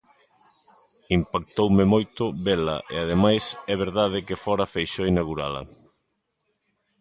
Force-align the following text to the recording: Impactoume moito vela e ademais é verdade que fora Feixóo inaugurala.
Impactoume 1.17 1.83
moito 1.93 2.23
vela 2.45 2.77
e 2.93 2.95
ademais 3.05 3.43
é 3.73 3.75
verdade 3.85 4.25
que 4.27 4.41
fora 4.43 4.69
Feixóo 4.73 5.09
inaugurala. 5.13 5.61